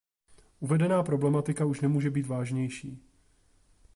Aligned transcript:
Uvedená 0.59 1.03
problematika 1.03 1.65
už 1.65 1.81
nemůže 1.81 2.09
být 2.09 2.27
vážnější. 2.27 3.01